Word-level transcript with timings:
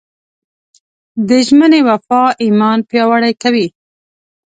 د 1.27 1.29
ژمنې 1.47 1.81
وفا 1.89 2.23
ایمان 2.43 2.79
پیاوړی 2.89 3.33
کوي. 3.41 3.67